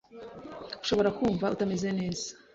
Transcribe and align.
ushobora 0.83 1.09
kumva 1.17 1.51
utameze 1.53 1.89
neza 1.99 2.27